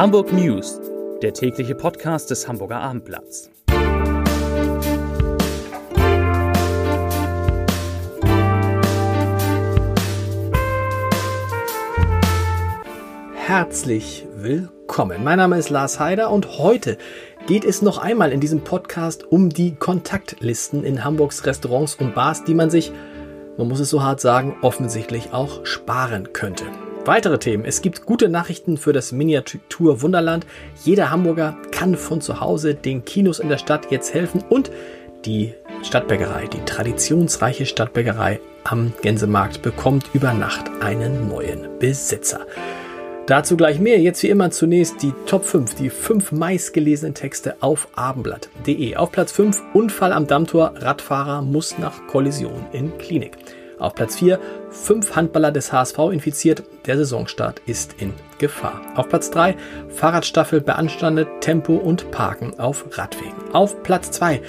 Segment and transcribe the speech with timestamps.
[0.00, 0.80] Hamburg News,
[1.20, 3.50] der tägliche Podcast des Hamburger Abendblatts.
[13.34, 15.22] Herzlich willkommen.
[15.22, 16.96] Mein Name ist Lars Heider und heute
[17.46, 22.42] geht es noch einmal in diesem Podcast um die Kontaktlisten in Hamburgs Restaurants und Bars,
[22.44, 22.90] die man sich,
[23.58, 26.64] man muss es so hart sagen, offensichtlich auch sparen könnte.
[27.06, 27.64] Weitere Themen.
[27.64, 30.46] Es gibt gute Nachrichten für das Miniatur Wunderland.
[30.84, 34.70] Jeder Hamburger kann von zu Hause den Kinos in der Stadt jetzt helfen und
[35.24, 42.46] die Stadtbäckerei, die traditionsreiche Stadtbäckerei am Gänsemarkt bekommt über Nacht einen neuen Besitzer.
[43.24, 43.98] Dazu gleich mehr.
[43.98, 48.96] Jetzt wie immer zunächst die Top 5, die 5 meistgelesenen Texte auf abendblatt.de.
[48.96, 53.38] Auf Platz 5 Unfall am Dammtor, Radfahrer muss nach Kollision in Klinik.
[53.80, 54.38] Auf Platz 4
[54.70, 58.80] fünf Handballer des HSV infiziert, der Saisonstart ist in Gefahr.
[58.94, 59.56] Auf Platz 3
[59.88, 63.34] Fahrradstaffel beanstandet Tempo und Parken auf Radwegen.
[63.52, 64.40] Auf Platz 2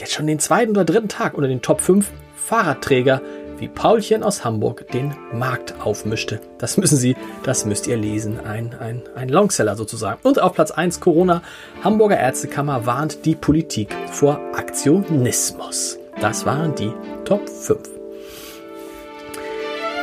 [0.00, 3.20] jetzt schon den zweiten oder dritten Tag unter den Top 5 Fahrradträger
[3.58, 6.40] wie Paulchen aus Hamburg den Markt aufmischte.
[6.58, 8.40] Das müssen Sie, das müsst ihr lesen.
[8.40, 10.18] Ein, ein, ein Longseller sozusagen.
[10.22, 11.42] Und auf Platz 1 Corona.
[11.84, 15.98] Hamburger Ärztekammer warnt die Politik vor Aktionismus.
[16.20, 16.92] Das waren die
[17.24, 17.99] Top 5.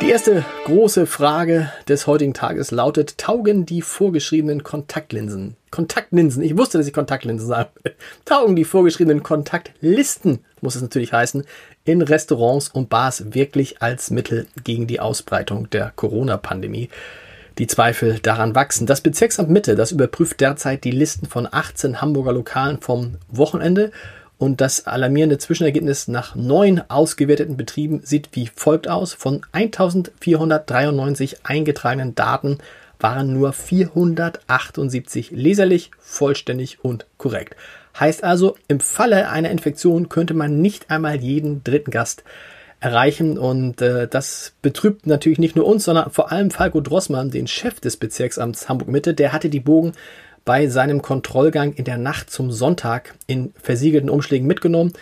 [0.00, 5.56] Die erste große Frage des heutigen Tages lautet, taugen die vorgeschriebenen Kontaktlinsen?
[5.72, 7.70] Kontaktlinsen, ich wusste, dass ich Kontaktlinsen sage.
[8.24, 11.44] Taugen die vorgeschriebenen Kontaktlisten, muss es natürlich heißen,
[11.84, 16.90] in Restaurants und Bars wirklich als Mittel gegen die Ausbreitung der Corona-Pandemie?
[17.58, 18.86] Die Zweifel daran wachsen.
[18.86, 23.90] Das Bezirksamt Mitte, das überprüft derzeit die Listen von 18 Hamburger Lokalen vom Wochenende
[24.38, 29.12] und das alarmierende Zwischenergebnis nach neun ausgewerteten Betrieben sieht wie folgt aus.
[29.12, 32.58] Von 1493 eingetragenen Daten
[33.00, 37.56] waren nur 478 leserlich, vollständig und korrekt.
[37.98, 42.22] Heißt also, im Falle einer Infektion könnte man nicht einmal jeden dritten Gast
[42.80, 47.48] erreichen und äh, das betrübt natürlich nicht nur uns, sondern vor allem Falco Drossmann, den
[47.48, 49.94] Chef des Bezirksamts Hamburg Mitte, der hatte die Bogen
[50.48, 54.94] bei seinem Kontrollgang in der Nacht zum Sonntag in versiegelten Umschlägen mitgenommen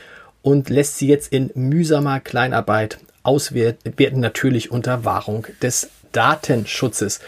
[0.42, 7.20] und lässt sie jetzt in mühsamer Kleinarbeit auswerten, natürlich unter Wahrung des Datenschutzes.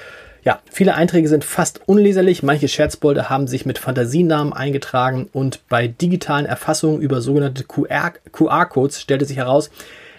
[0.43, 2.43] Ja, viele Einträge sind fast unleserlich.
[2.43, 9.27] Manche Scherzbolde haben sich mit Fantasienamen eingetragen und bei digitalen Erfassungen über sogenannte QR-Codes stellte
[9.27, 9.71] sich heraus,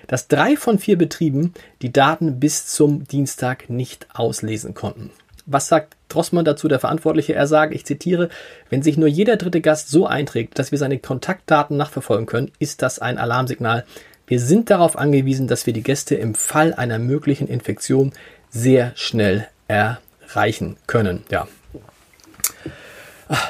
[0.08, 5.12] dass drei von vier Betrieben die Daten bis zum Dienstag nicht auslesen konnten.
[5.52, 7.34] Was sagt Drossmann dazu, der Verantwortliche?
[7.34, 8.30] Er sagt, ich zitiere,
[8.70, 12.84] wenn sich nur jeder dritte Gast so einträgt, dass wir seine Kontaktdaten nachverfolgen können, ist
[12.84, 13.84] das ein Alarmsignal.
[14.28, 18.14] Wir sind darauf angewiesen, dass wir die Gäste im Fall einer möglichen Infektion
[18.52, 21.24] sehr schnell erreichen können.
[21.32, 21.48] Ja.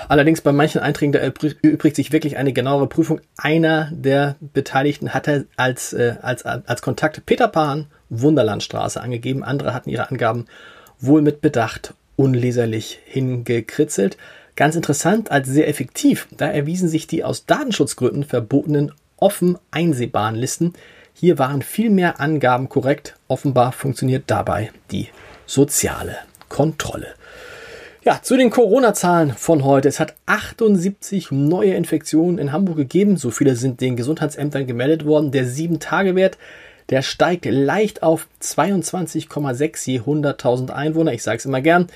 [0.09, 3.21] Allerdings bei manchen Einträgen da erübrigt sich wirklich eine genauere Prüfung.
[3.37, 9.43] Einer der Beteiligten hatte als, äh, als, als Kontakt Peter Pan, Wunderlandstraße angegeben.
[9.43, 10.47] Andere hatten ihre Angaben
[10.99, 14.17] wohl mit Bedacht unleserlich hingekritzelt.
[14.55, 20.73] Ganz interessant als sehr effektiv, da erwiesen sich die aus Datenschutzgründen verbotenen offen einsehbaren Listen.
[21.13, 23.15] Hier waren viel mehr Angaben korrekt.
[23.27, 25.07] Offenbar funktioniert dabei die
[25.45, 26.17] soziale
[26.47, 27.07] Kontrolle.
[28.03, 29.89] Ja, zu den Corona-Zahlen von heute.
[29.89, 33.17] Es hat 78 neue Infektionen in Hamburg gegeben.
[33.17, 35.31] So viele sind den Gesundheitsämtern gemeldet worden.
[35.31, 36.37] Der 7-Tage-Wert
[36.89, 41.13] der steigt leicht auf 22,6 je 100.000 Einwohner.
[41.13, 41.87] Ich sage es immer gern.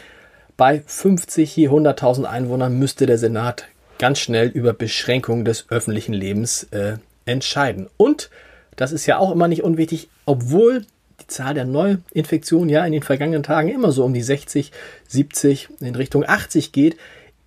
[0.56, 3.66] Bei 50 je 100.000 Einwohnern müsste der Senat
[3.98, 7.90] ganz schnell über Beschränkungen des öffentlichen Lebens äh, entscheiden.
[7.98, 8.30] Und
[8.76, 10.86] das ist ja auch immer nicht unwichtig, obwohl
[11.22, 14.72] die Zahl der Neuinfektionen ja in den vergangenen Tagen immer so um die 60,
[15.08, 16.98] 70 in Richtung 80 geht,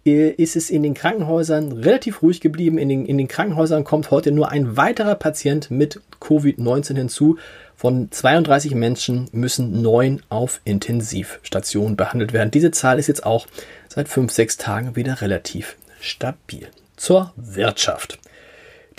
[0.06, 2.78] ist es in den Krankenhäusern relativ ruhig geblieben.
[2.78, 7.38] In den, in den Krankenhäusern kommt heute nur ein weiterer Patient mit Covid-19 hinzu.
[7.74, 12.50] Von 32 Menschen müssen neun auf Intensivstationen behandelt werden.
[12.50, 13.46] Diese Zahl ist jetzt auch
[13.88, 16.68] seit fünf, sechs Tagen wieder relativ stabil.
[16.96, 18.18] Zur Wirtschaft.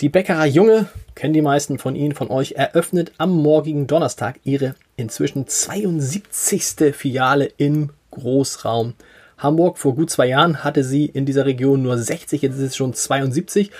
[0.00, 0.86] Die Bäckerei Junge,
[1.16, 6.94] kennen die meisten von Ihnen, von euch, eröffnet am morgigen Donnerstag ihre inzwischen 72.
[6.94, 8.94] Filiale im Großraum
[9.38, 9.78] Hamburg.
[9.78, 12.94] Vor gut zwei Jahren hatte sie in dieser Region nur 60, jetzt ist es schon
[12.94, 13.70] 72.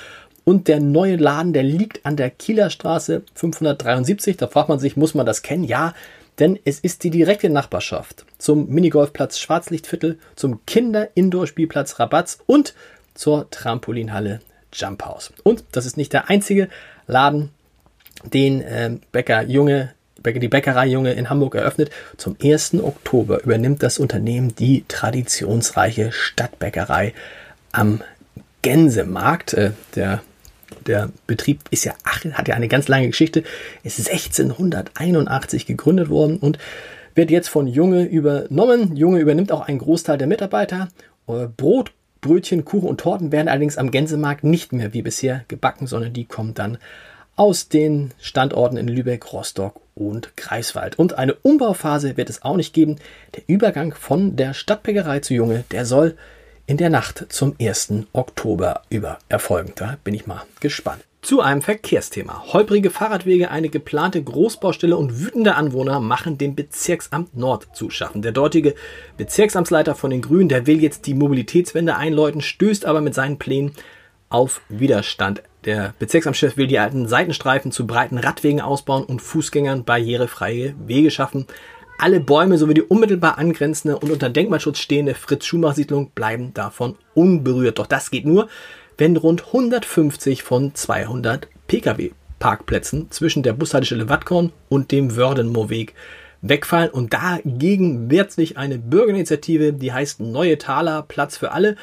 [0.45, 4.39] Und der neue Laden, der liegt an der Kieler Straße 573.
[4.39, 5.65] Da fragt man sich, muss man das kennen?
[5.65, 5.93] Ja,
[6.39, 12.75] denn es ist die direkte Nachbarschaft zum Minigolfplatz Schwarzlichtviertel, zum Kinder-Indoor-Spielplatz Rabatz und
[13.15, 14.41] zur Trampolinhalle
[14.73, 15.33] Jump House.
[15.43, 16.69] Und das ist nicht der einzige
[17.07, 17.51] Laden,
[18.25, 19.93] den äh, Bäcker Junge
[20.25, 21.91] die Bäckerei Junge in Hamburg eröffnet.
[22.17, 22.75] Zum 1.
[22.83, 27.15] Oktober übernimmt das Unternehmen die traditionsreiche Stadtbäckerei
[27.73, 28.03] am
[28.63, 29.55] Gänsemarkt.
[29.55, 30.23] Äh, der,
[30.87, 33.43] der Betrieb ist ja, hat ja eine ganz lange Geschichte,
[33.83, 36.59] ist 1681 gegründet worden und
[37.15, 38.97] wird jetzt von Junge übernommen.
[38.97, 40.89] Junge übernimmt auch einen Großteil der Mitarbeiter.
[41.27, 45.87] Äh, Brot, Brötchen, Kuchen und Torten werden allerdings am Gänsemarkt nicht mehr wie bisher gebacken,
[45.87, 46.79] sondern die kommen dann
[47.37, 50.99] aus den Standorten in Lübeck, Rostock und Greifswald.
[50.99, 52.97] Und eine Umbauphase wird es auch nicht geben.
[53.35, 56.17] Der Übergang von der Stadtbäckerei zu Junge, der soll
[56.67, 57.93] in der Nacht zum 1.
[58.13, 59.73] Oktober über erfolgen.
[59.77, 61.03] Da bin ich mal gespannt.
[61.21, 62.45] Zu einem Verkehrsthema.
[62.53, 68.23] Holprige Fahrradwege, eine geplante Großbaustelle und wütende Anwohner machen dem Bezirksamt Nord zu schaffen.
[68.23, 68.75] Der dortige
[69.17, 73.73] Bezirksamtsleiter von den Grünen, der will jetzt die Mobilitätswende einläuten, stößt aber mit seinen Plänen
[74.29, 75.43] auf Widerstand.
[75.65, 81.47] Der Bezirksamtschef will die alten Seitenstreifen zu breiten Radwegen ausbauen und Fußgängern barrierefreie Wege schaffen.
[81.99, 87.81] Alle Bäume sowie die unmittelbar angrenzende und unter Denkmalschutz stehende Fritz-Schumach-Siedlung bleiben davon unberührt.
[87.81, 88.49] Doch das geht nur,
[88.99, 95.95] wenn rund 150 von 200 Pkw-Parkplätzen zwischen der Bushaltestelle Wattkorn und dem Wördenmoorweg
[96.41, 96.91] wegfallen.
[96.91, 101.77] Und dagegen wehrt sich eine Bürgerinitiative, die heißt Neue Taler, Platz für alle.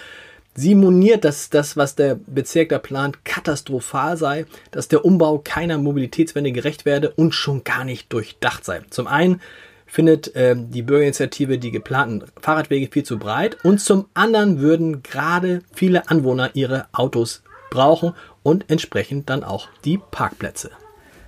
[0.57, 5.77] Sie moniert, dass das, was der Bezirk da plant, katastrophal sei, dass der Umbau keiner
[5.77, 8.81] Mobilitätswende gerecht werde und schon gar nicht durchdacht sei.
[8.89, 9.41] Zum einen
[9.85, 15.61] findet äh, die Bürgerinitiative die geplanten Fahrradwege viel zu breit und zum anderen würden gerade
[15.73, 20.71] viele Anwohner ihre Autos brauchen und entsprechend dann auch die Parkplätze.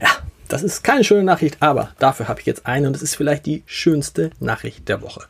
[0.02, 0.10] Ja,
[0.48, 3.46] das ist keine schöne Nachricht, aber dafür habe ich jetzt eine und es ist vielleicht
[3.46, 5.26] die schönste Nachricht der Woche.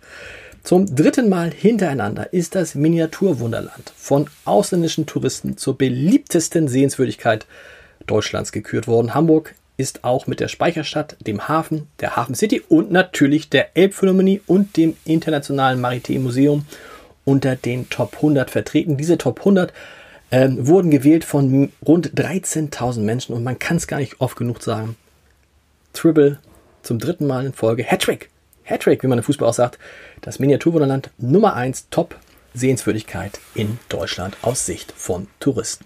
[0.67, 7.45] Zum dritten Mal hintereinander ist das Miniaturwunderland von ausländischen Touristen zur beliebtesten Sehenswürdigkeit
[8.05, 9.13] Deutschlands gekürt worden.
[9.13, 14.41] Hamburg ist auch mit der Speicherstadt, dem Hafen, der Hafen City und natürlich der Elbphilharmonie
[14.45, 16.65] und dem Internationalen Maritim Museum
[17.23, 18.97] unter den Top 100 vertreten.
[18.97, 19.71] Diese Top 100
[20.31, 24.61] äh, wurden gewählt von rund 13.000 Menschen und man kann es gar nicht oft genug
[24.61, 24.97] sagen.
[25.93, 26.39] Tribble
[26.83, 27.85] zum dritten Mal in Folge.
[27.85, 28.29] Hattrick
[28.67, 29.79] Hattrick, wie man im Fußball auch sagt,
[30.21, 32.15] das Miniaturwunderland Nummer 1 Top
[32.53, 35.85] Sehenswürdigkeit in Deutschland aus Sicht von Touristen.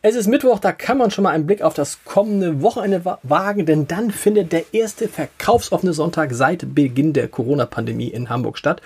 [0.00, 3.66] Es ist Mittwoch, da kann man schon mal einen Blick auf das kommende Wochenende wagen,
[3.66, 8.80] denn dann findet der erste verkaufsoffene Sonntag seit Beginn der Corona-Pandemie in Hamburg statt.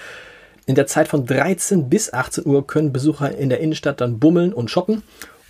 [0.64, 4.54] In der Zeit von 13 bis 18 Uhr können Besucher in der Innenstadt dann bummeln
[4.54, 5.02] und shoppen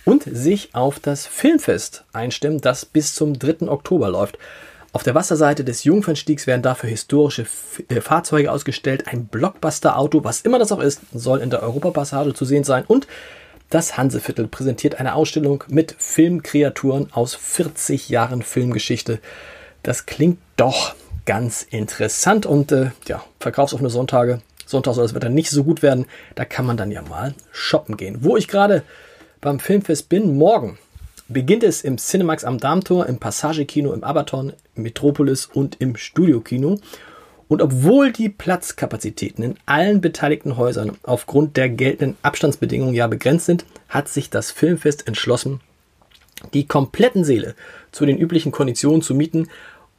[0.03, 3.69] und sich auf das Filmfest einstimmen, das bis zum 3.
[3.69, 4.37] Oktober läuft.
[4.93, 7.47] Auf der Wasserseite des Jungfernstiegs werden dafür historische
[7.89, 9.07] äh, Fahrzeuge ausgestellt.
[9.07, 12.85] Ein Blockbuster-Auto, was immer das auch ist, soll in der Europapassage zu sehen sein.
[12.85, 13.07] Und
[13.71, 19.17] das Hanseviertel präsentiert eine Ausstellung mit Filmkreaturen aus 40 Jahren Filmgeschichte.
[19.81, 20.93] Das klingt doch
[21.25, 24.41] ganz interessant und äh, ja, verkaufsoffene Sonntage.
[24.67, 26.05] Sonntag soll das Wetter nicht so gut werden.
[26.35, 28.19] Da kann man dann ja mal shoppen gehen.
[28.21, 28.83] Wo ich gerade
[29.41, 30.77] beim Filmfest bin, morgen
[31.27, 36.79] beginnt es im Cinemax am Darmtor, im Passagekino, im Abaton, Metropolis und im Studiokino.
[37.47, 43.65] Und obwohl die Platzkapazitäten in allen beteiligten Häusern aufgrund der geltenden Abstandsbedingungen ja begrenzt sind,
[43.89, 45.61] hat sich das Filmfest entschlossen,
[46.53, 47.55] die kompletten Säle
[47.91, 49.49] zu den üblichen Konditionen zu mieten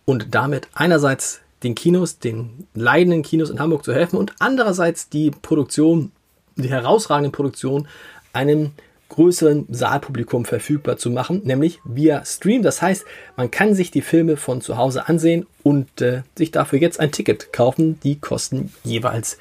[0.04, 5.30] und damit einerseits den Kinos, den leidenden Kinos in Hamburg zu helfen und andererseits die
[5.30, 6.12] Produktion,
[6.56, 7.88] die herausragenden Produktionen
[8.32, 8.72] einem
[9.08, 12.62] größeren Saalpublikum verfügbar zu machen, nämlich via Stream.
[12.62, 13.04] Das heißt,
[13.36, 17.12] man kann sich die Filme von zu Hause ansehen und äh, sich dafür jetzt ein
[17.12, 18.00] Ticket kaufen.
[18.02, 19.38] Die kosten jeweils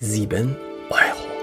[0.00, 0.56] 7
[0.90, 1.34] Euro.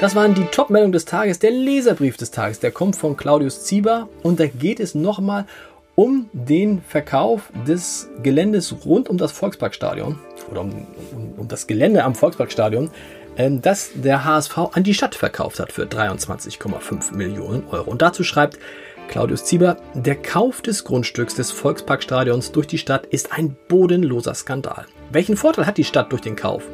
[0.00, 2.60] Das waren die Top-Meldungen des Tages, der Leserbrief des Tages.
[2.60, 5.46] Der kommt von Claudius Zieber und da geht es nochmal
[5.94, 10.18] um den Verkauf des Geländes rund um das Volksparkstadion
[10.50, 12.90] oder um, um, um das Gelände am Volksparkstadion
[13.36, 17.90] das der HSV an die Stadt verkauft hat für 23,5 Millionen Euro.
[17.90, 18.58] Und dazu schreibt
[19.08, 24.86] Claudius Zieber, der Kauf des Grundstücks des Volksparkstadions durch die Stadt ist ein bodenloser Skandal.
[25.12, 26.64] Welchen Vorteil hat die Stadt durch den Kauf?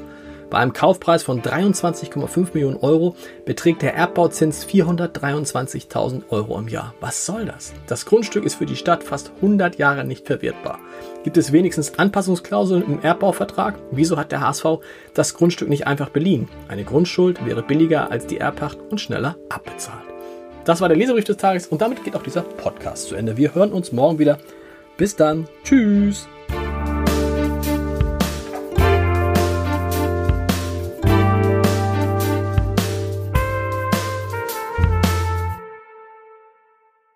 [0.52, 3.16] Bei einem Kaufpreis von 23,5 Millionen Euro
[3.47, 6.92] beträgt der Erbbauzins 423.000 Euro im Jahr.
[7.00, 7.73] Was soll das?
[7.87, 10.78] Das Grundstück ist für die Stadt fast 100 Jahre nicht verwertbar.
[11.25, 13.78] Gibt es wenigstens Anpassungsklauseln im Erbbauvertrag?
[13.92, 14.80] Wieso hat der HSV
[15.14, 16.50] das Grundstück nicht einfach beliehen?
[16.68, 20.04] Eine Grundschuld wäre billiger als die Erbpacht und schneller abbezahlt.
[20.66, 23.38] Das war der Leserbrief des Tages und damit geht auch dieser Podcast zu Ende.
[23.38, 24.37] Wir hören uns morgen wieder.
[24.99, 25.49] Bis dann.
[25.64, 26.28] Tschüss.